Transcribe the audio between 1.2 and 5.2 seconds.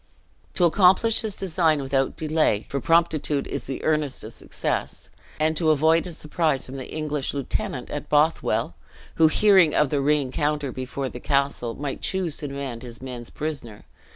his design without delay for promptitude is the earnest of success